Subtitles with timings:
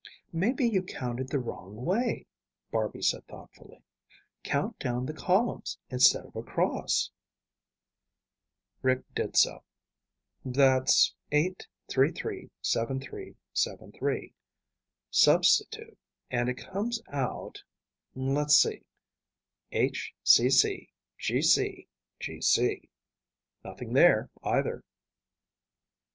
[0.33, 2.25] "Maybe you counted the wrong way,"
[2.71, 3.83] Barby said thoughtfully.
[4.43, 7.11] "Count down the columns instead of across."
[8.81, 9.63] Rick did so.
[10.43, 14.33] "That's 8337373.
[15.11, 15.99] Substitute
[16.31, 17.61] and it comes out...
[18.15, 18.81] let's see...
[19.71, 20.89] HCCGCGC.
[23.63, 24.83] Nothing there, either."